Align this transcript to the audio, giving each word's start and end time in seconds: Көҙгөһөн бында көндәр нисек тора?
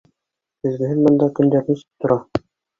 Көҙгөһөн 0.65 1.05
бында 1.09 1.29
көндәр 1.41 1.71
нисек 1.71 1.87
тора? 2.03 2.21